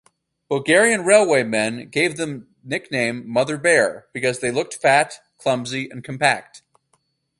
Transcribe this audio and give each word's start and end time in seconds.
Bulgarian 0.49 1.01
railwaymen 1.01 1.91
gave 1.91 2.17
them 2.17 2.47
nickname 2.63 3.29
"Mother 3.29 3.59
Bear" 3.59 4.07
because 4.13 4.39
they 4.39 4.49
looked 4.49 4.81
fat, 4.81 5.19
clumsy 5.37 5.91
and 5.91 6.03
compact. 6.03 6.63